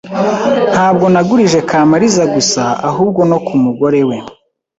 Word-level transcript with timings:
Ntabwo 0.71 1.05
nagurije 1.13 1.59
Kamaliza 1.69 2.23
gusa, 2.35 2.63
ahubwo 2.89 3.21
no 3.29 3.37
ku 3.45 3.53
mugore 3.63 4.01
we. 4.07 4.17